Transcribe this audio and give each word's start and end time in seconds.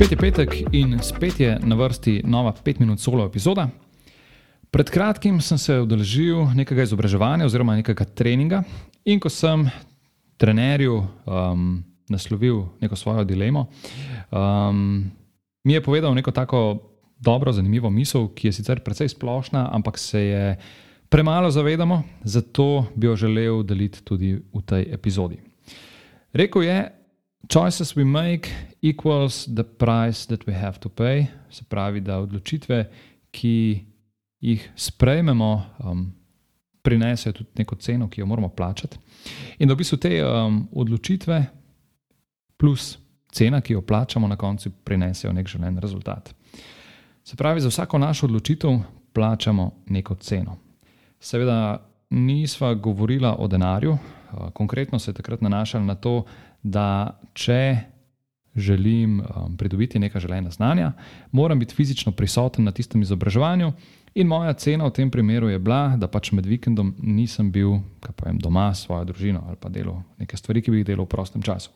Spet 0.00 0.10
je 0.10 0.16
petek 0.16 0.54
in 0.72 0.96
spet 1.04 1.40
je 1.40 1.58
na 1.60 1.76
vrsti 1.76 2.22
nova 2.24 2.54
5 2.64 2.80
minut 2.80 3.00
solo 3.00 3.26
epizoda. 3.26 3.68
Pred 4.70 4.90
kratkim 4.90 5.40
sem 5.44 5.58
se 5.58 5.74
udeležil 5.76 6.54
nekega 6.56 6.86
izobraževanja 6.88 7.44
oziroma 7.44 7.74
nekega 7.76 8.06
treninga 8.16 8.62
in 9.04 9.20
ko 9.20 9.28
sem 9.28 9.66
trenerju 10.40 10.94
um, 10.96 11.84
naslovil 12.08 12.62
neko 12.80 12.96
svojo 12.96 13.26
dilemo, 13.28 13.66
um, 14.32 15.04
mi 15.64 15.76
je 15.76 15.82
povedal 15.84 16.14
neko 16.16 16.32
tako 16.32 16.80
dobro, 17.18 17.52
zanimivo 17.52 17.90
misel, 17.90 18.30
ki 18.32 18.48
je 18.48 18.52
sicer 18.52 18.80
precej 18.80 19.12
splošna, 19.12 19.68
ampak 19.68 19.98
se 19.98 20.20
je 20.20 20.56
premalo 21.12 21.50
zavedamo, 21.50 22.02
zato 22.24 22.86
bi 22.96 23.06
jo 23.06 23.16
želel 23.16 23.62
deliti 23.62 24.00
tudi 24.04 24.32
v 24.32 24.64
tej 24.64 24.88
epizodi. 24.94 25.36
Rekel 26.32 26.62
je, 26.62 26.99
choices 27.48 27.96
we 27.96 28.04
make 28.04 28.50
equals 28.82 29.46
the 29.54 29.64
price 29.64 30.26
that 30.26 30.46
we 30.46 30.54
have 30.54 30.78
to 30.80 30.88
pay, 30.88 31.26
se 31.50 31.64
pravi, 31.68 32.00
da 32.00 32.18
odločitve, 32.18 32.84
ki 33.30 33.84
jih 34.40 34.70
sprejmemo, 34.76 35.66
um, 35.84 36.12
prinesejo 36.82 37.32
tudi 37.32 37.50
neko 37.58 37.76
ceno, 37.76 38.08
ki 38.08 38.20
jo 38.20 38.26
moramo 38.26 38.48
plačati. 38.48 38.98
In 39.58 39.68
da 39.68 39.74
v 39.74 39.82
bistvu 39.82 39.98
te 39.98 40.24
um, 40.24 40.68
odločitve 40.72 41.44
plus 42.56 42.98
cena, 43.32 43.60
ki 43.60 43.72
jo 43.72 43.82
plačamo, 43.82 44.28
na 44.28 44.36
koncu 44.36 44.70
prinesejo 44.84 45.32
nek 45.32 45.46
želen 45.46 45.78
rezultat. 45.78 46.34
Se 47.24 47.36
pravi, 47.36 47.60
za 47.60 47.68
vsako 47.68 47.98
našo 47.98 48.26
odločitev 48.26 48.78
plačamo 49.12 49.70
neko 49.86 50.14
ceno. 50.14 50.56
Seveda, 51.20 51.86
nisva 52.10 52.74
govorila 52.74 53.36
o 53.38 53.46
denarju, 53.48 53.98
konkretno 54.52 54.98
se 54.98 55.10
je 55.10 55.14
takrat 55.14 55.40
nanašala 55.40 55.84
na 55.84 55.94
to, 55.94 56.24
da 56.62 57.18
če 57.34 57.78
želim 58.56 59.20
um, 59.20 59.56
pridobiti 59.56 59.98
neka 59.98 60.20
želena 60.20 60.50
znanja, 60.50 60.92
moram 61.32 61.58
biti 61.58 61.74
fizično 61.74 62.12
prisoten 62.12 62.64
na 62.64 62.72
tistem 62.72 63.02
izobraževanju. 63.02 63.72
In 64.14 64.26
moja 64.26 64.52
cena 64.52 64.86
v 64.86 64.90
tem 64.90 65.10
primeru 65.10 65.48
je 65.48 65.58
bila, 65.58 65.96
da 65.96 66.08
pač 66.08 66.32
med 66.32 66.46
vikendom 66.46 66.94
nisem 66.98 67.52
bil 67.52 67.78
povem, 68.16 68.38
doma 68.38 68.74
s 68.74 68.82
svojo 68.82 69.04
družino 69.04 69.44
ali 69.46 69.56
pa 69.56 69.68
delal 69.68 70.02
nekaj 70.18 70.38
stvari, 70.38 70.62
ki 70.62 70.70
bi 70.70 70.82
jih 70.82 70.86
delal 70.86 71.06
v 71.06 71.14
prostem 71.14 71.42
času. 71.42 71.70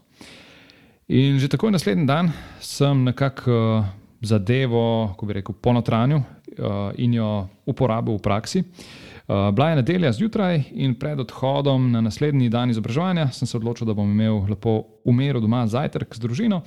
In 1.09 1.39
že 1.39 1.49
takoj 1.49 1.71
naslednji 1.71 2.07
dan 2.07 2.33
sem 2.61 3.05
nekako 3.05 3.79
uh, 3.79 3.87
zadevo, 4.21 5.15
ko 5.17 5.27
bi 5.27 5.39
rekel, 5.39 5.55
ponotranju 5.55 6.17
uh, 6.17 6.91
in 6.99 7.15
jo 7.15 7.47
uporabil 7.67 8.19
v 8.19 8.23
praksi. 8.25 8.65
Uh, 8.65 9.14
bila 9.27 9.71
je 9.71 9.77
nedelja 9.77 10.13
zjutraj 10.13 10.63
in 10.73 10.95
pred 10.95 11.21
odhodom 11.21 11.91
na 11.93 12.01
naslednji 12.01 12.49
dan 12.49 12.71
izobraževanja 12.71 13.31
sem 13.33 13.49
se 13.49 13.57
odločil, 13.57 13.87
da 13.87 13.95
bom 13.95 14.11
imel 14.11 14.43
lepo 14.51 14.83
umero 15.05 15.41
doma 15.41 15.67
zajtrk 15.67 16.15
z 16.15 16.21
družino, 16.21 16.61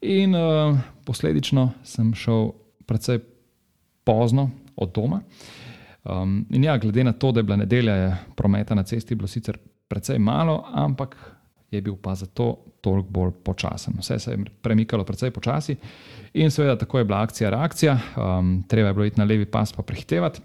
in 0.00 0.34
uh, 0.34 0.78
posledično 1.04 1.70
sem 1.84 2.14
šel 2.14 2.52
precej 2.86 3.20
pozno 4.04 4.50
od 4.76 4.92
doma. 4.94 5.20
Um, 6.04 6.46
in 6.50 6.64
ja, 6.64 6.78
glede 6.78 7.04
na 7.04 7.12
to, 7.12 7.32
da 7.32 7.40
je 7.40 7.44
bila 7.44 7.56
nedelja, 7.56 7.94
je 7.94 8.16
prometa 8.36 8.74
na 8.74 8.82
cesti 8.82 9.14
bilo 9.14 9.28
sicer 9.28 9.58
precej 9.88 10.18
malo, 10.18 10.62
ampak 10.72 11.16
je 11.70 11.80
bil 11.82 11.96
pa 12.00 12.14
zato 12.14 12.56
toliko 12.80 13.08
bolj 13.10 13.32
počasen. 13.44 13.94
Vse 13.98 14.18
se 14.18 14.30
je 14.30 14.44
premikalo 14.62 15.04
precej 15.04 15.30
počasi 15.30 15.76
in 16.34 16.50
seveda 16.50 16.78
tako 16.78 16.98
je 16.98 17.04
bila 17.04 17.22
akcija, 17.22 17.50
reakcija, 17.50 17.98
um, 18.16 18.62
treba 18.68 18.88
je 18.88 18.94
bilo 18.94 19.04
iti 19.04 19.20
na 19.20 19.24
levi 19.24 19.44
pas 19.44 19.72
pa 19.72 19.82
prehitevati. 19.82 20.40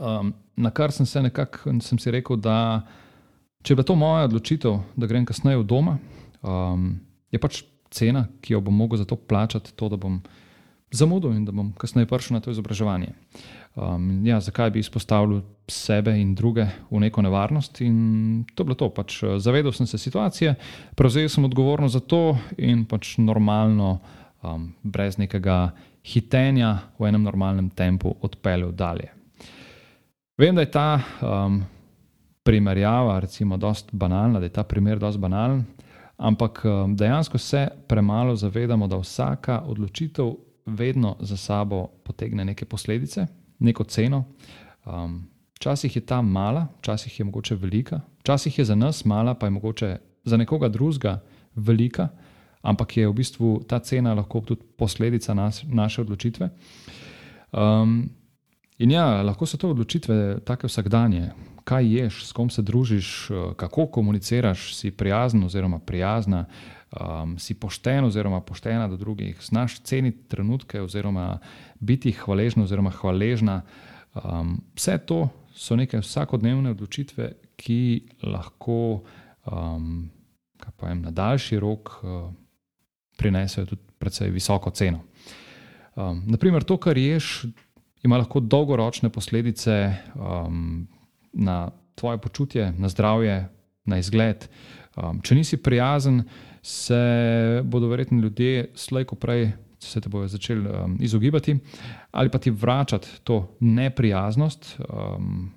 Um, 0.00 0.32
na 0.56 0.70
kar 0.70 0.92
sem 0.92 1.06
se 1.06 1.22
nekako 1.22 1.74
sem 1.80 1.98
si 1.98 2.10
rekel, 2.10 2.36
da 2.36 2.82
če 3.62 3.76
je 3.76 3.84
to 3.86 3.96
moja 3.98 4.26
odločitev, 4.28 4.78
da 4.96 5.08
grem 5.10 5.26
kasneje 5.28 5.60
v 5.60 5.66
doma, 5.68 5.98
um, 6.42 6.94
je 7.32 7.40
pač 7.40 7.62
cena, 7.92 8.26
ki 8.40 8.56
jo 8.56 8.62
bom 8.64 8.74
mogel 8.74 8.98
za 8.98 9.06
to 9.08 9.16
plačati, 9.16 9.74
to, 9.76 9.90
da 9.92 9.98
bom 10.00 10.22
zamudil 10.92 11.32
in 11.32 11.44
da 11.44 11.52
bom 11.52 11.72
kasneje 11.78 12.08
prišel 12.08 12.36
na 12.36 12.40
to 12.44 12.52
izobraževanje. 12.52 13.12
Um, 13.72 14.24
ja, 14.26 14.40
zakaj 14.40 14.72
bi 14.72 14.82
izpostavil 14.84 15.40
sebe 15.68 16.12
in 16.20 16.34
druge 16.36 16.66
v 16.90 17.00
neko 17.00 17.22
nevarnost? 17.24 17.80
In 17.80 18.44
to 18.54 18.62
je 18.62 18.68
bilo 18.68 18.76
to. 18.76 18.90
Pač, 18.92 19.22
zavedal 19.40 19.72
sem 19.72 19.88
se 19.88 20.00
situacije, 20.00 20.54
prevzel 20.96 21.28
sem 21.32 21.44
odgovornost 21.48 21.96
za 21.96 22.00
to 22.04 22.36
in 22.58 22.84
pač 22.84 23.16
normalno, 23.20 23.98
um, 24.44 24.72
brez 24.84 25.16
nekega 25.20 25.72
hitenja, 26.04 26.92
v 26.98 27.08
enem 27.08 27.24
normalnem 27.24 27.70
tempu 27.72 28.12
odpeljal 28.20 28.72
dalje. 28.76 29.21
Vem, 30.38 30.54
da 30.54 30.60
je 30.60 30.70
ta 30.70 31.00
um, 31.20 31.62
primerjava, 32.42 33.18
recimo, 33.20 33.56
dost 33.56 33.88
banalna, 33.92 34.38
da 34.38 34.46
je 34.46 34.52
ta 34.52 34.62
primer 34.62 34.98
dost 34.98 35.18
banalen, 35.18 35.64
ampak 36.16 36.62
um, 36.64 36.96
dejansko 36.96 37.38
se 37.38 37.68
premalo 37.88 38.36
zavedamo, 38.36 38.86
da 38.88 38.96
vsaka 38.96 39.60
odločitev 39.66 40.32
vedno 40.66 41.16
za 41.20 41.36
sabo 41.36 41.86
potegne 42.04 42.44
neke 42.44 42.64
posledice, 42.64 43.26
neko 43.58 43.84
ceno. 43.84 44.24
Um, 44.84 45.28
včasih 45.56 45.96
je 45.96 46.06
ta 46.06 46.22
mala, 46.22 46.66
včasih 46.78 47.20
je 47.20 47.24
mogoče 47.24 47.54
velika, 47.54 48.00
včasih 48.20 48.58
je 48.58 48.64
za 48.64 48.74
nas 48.74 49.04
mala, 49.04 49.34
pa 49.34 49.46
je 49.46 49.50
mogoče 49.50 49.96
za 50.24 50.36
nekoga 50.36 50.68
drugega 50.68 51.20
velika, 51.54 52.08
ampak 52.62 52.96
je 52.96 53.08
v 53.08 53.12
bistvu 53.12 53.62
ta 53.68 53.78
cena 53.78 54.14
lahko 54.14 54.40
tudi 54.40 54.62
posledica 54.78 55.34
nas, 55.34 55.64
naše 55.68 56.00
odločitve. 56.00 56.50
Um, 57.52 58.08
In 58.82 58.90
ja, 58.90 59.22
lahko 59.22 59.46
so 59.46 59.56
to 59.56 59.70
odločitve 59.70 60.40
take 60.42 60.66
vsakdanje. 60.66 61.30
Kaj 61.64 61.86
ješ, 61.86 62.24
s 62.26 62.34
kom 62.34 62.50
se 62.50 62.64
družiš, 62.66 63.08
eh, 63.30 63.42
kako 63.56 63.86
komuniciraš, 63.86 64.72
si 64.74 64.90
prijazen 64.90 65.44
oziroma 65.44 65.78
prijazna, 65.78 66.44
um, 67.00 67.38
si 67.38 67.54
pošten 67.54 68.04
oziroma 68.04 68.40
poštena 68.40 68.88
do 68.88 68.96
drugih, 68.96 69.38
znaš 69.42 69.80
ceniti 69.80 70.28
trenutke 70.28 70.80
oziroma 70.82 71.38
biti 71.80 72.12
hvaležen 72.12 72.62
oziroma 72.62 72.90
hvaležna. 72.90 73.62
Um, 74.14 74.60
vse 74.74 74.98
to 74.98 75.28
so 75.54 75.76
neke 75.76 76.02
vsakodnevne 76.02 76.70
odločitve, 76.70 77.32
ki 77.56 78.08
lahko 78.22 79.02
um, 79.46 80.10
povem, 80.76 81.02
na 81.02 81.10
daljši 81.10 81.58
rok 81.58 81.90
uh, 82.02 82.32
prinesejo 83.16 83.66
tudi 83.66 83.82
precej 83.98 84.30
visoko 84.30 84.70
ceno. 84.70 85.04
Um, 85.94 86.24
naprimer, 86.26 86.64
to, 86.64 86.76
kar 86.76 86.98
ješ, 86.98 87.44
ima 88.02 88.18
lahko 88.18 88.40
dolgoročne 88.40 89.10
posledice 89.10 89.94
um, 90.14 90.88
na 91.32 91.70
tvoje 91.94 92.18
počutje, 92.18 92.72
na 92.78 92.88
zdravje, 92.88 93.48
na 93.84 93.98
izgled. 93.98 94.48
Um, 94.96 95.20
če 95.22 95.34
nisi 95.34 95.56
prijazen, 95.56 96.22
se 96.62 97.62
bodo 97.64 97.88
verjetno 97.88 98.22
ljudje 98.22 98.70
slejko 98.74 99.16
prej. 99.16 99.50
Se 99.82 100.00
te 100.00 100.08
bodo 100.08 100.28
začeli 100.30 100.68
um, 100.70 100.92
izogibati, 101.02 101.56
ali 102.10 102.30
pa 102.30 102.38
ti 102.38 102.50
vračati 102.50 103.08
to 103.24 103.56
neprijaznost, 103.60 104.76
um, 104.78 105.50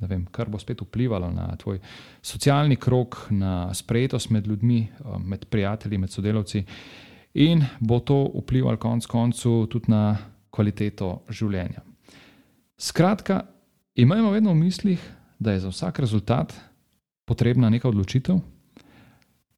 ne 0.00 0.08
vem, 0.08 0.22
kar 0.32 0.48
bo 0.48 0.58
spet 0.58 0.80
vplivalo 0.80 1.28
na 1.30 1.50
tvoj 1.60 1.76
socialni 2.22 2.78
krok, 2.80 3.26
na 3.30 3.74
sprejetost 3.74 4.30
med 4.30 4.46
ljudmi, 4.48 4.86
um, 5.04 5.28
med 5.28 5.44
prijatelji, 5.52 5.98
med 5.98 6.10
sodelavci, 6.10 6.64
in 7.34 7.66
bo 7.80 8.00
to 8.00 8.22
vplivalo 8.40 8.80
konec 8.80 9.06
koncev 9.06 9.66
tudi 9.68 9.92
na 9.92 10.16
kvaliteto 10.50 11.22
življenja. 11.28 11.82
Skratka, 12.80 13.42
imamo 13.94 14.30
vedno 14.30 14.52
v 14.52 14.62
mislih, 14.62 15.00
da 15.38 15.52
je 15.52 15.60
za 15.60 15.68
vsak 15.68 15.98
rezultat 15.98 16.54
potrebna 17.24 17.70
neka 17.70 17.88
odločitev, 17.88 18.40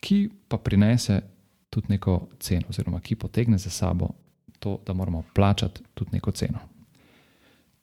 ki 0.02 0.18
pa 0.48 0.58
prinese 0.58 1.20
tudi 1.70 1.94
neko 1.94 2.28
ceno, 2.42 2.68
oziroma 2.68 3.00
ki 3.00 3.16
potegne 3.16 3.58
za 3.58 3.70
sabo 3.70 4.10
to, 4.58 4.78
da 4.86 4.92
moramo 4.92 5.24
plačati 5.34 5.82
tudi 5.94 6.10
neko 6.12 6.30
ceno. 6.30 6.58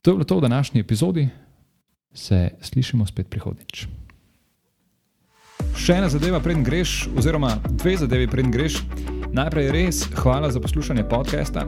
To 0.01 0.11
je 0.11 0.15
bilo 0.15 0.25
to 0.25 0.37
v 0.37 0.41
današnji 0.41 0.81
epizodi, 0.81 1.29
se 2.13 2.49
slišimo 2.61 3.05
spet 3.05 3.29
prihodnjič. 3.29 3.87
Še 5.75 5.99
ena 5.99 6.09
zadeva, 6.09 6.39
preden 6.39 6.63
greš, 6.63 7.07
oziroma 7.17 7.57
dve 7.69 7.97
zadevi, 7.97 8.27
preden 8.31 8.51
greš. 8.51 8.81
Najprej 9.35 9.71
res 9.71 10.03
hvala 10.23 10.51
za 10.51 10.59
poslušanje 10.59 11.05
podcasta. 11.09 11.67